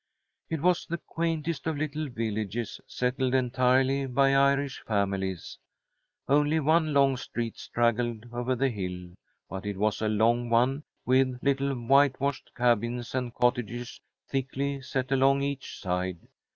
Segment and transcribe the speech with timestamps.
[0.49, 5.59] It was the quaintest of little villages, settled entirely by Irish families.
[6.27, 9.13] Only one lone street straggled over the hill,
[9.47, 15.43] but it was a long one with little whitewashed cabins and cottages thickly set along
[15.43, 16.17] each side.